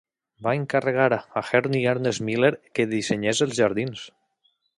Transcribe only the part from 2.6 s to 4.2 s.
que dissenyés els jardins.